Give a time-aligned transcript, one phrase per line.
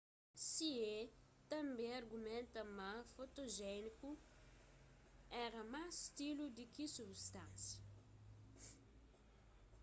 [0.39, 1.01] hsieh
[1.51, 4.09] tanbê argumenta ma ma fotojéniku
[5.45, 7.79] éra más stilu di ki substansia